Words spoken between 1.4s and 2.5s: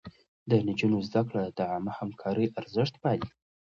د عامه همکارۍ